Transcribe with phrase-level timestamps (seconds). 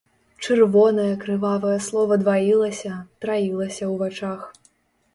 [0.45, 4.39] Чырвонае крывавае слова дваілася, траілася ў вачах.